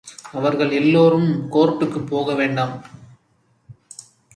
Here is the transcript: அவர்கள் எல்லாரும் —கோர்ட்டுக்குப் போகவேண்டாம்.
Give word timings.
அவர்கள் 0.31 0.71
எல்லாரும் 0.71 1.27
—கோர்ட்டுக்குப் 1.51 2.09
போகவேண்டாம். 2.11 2.75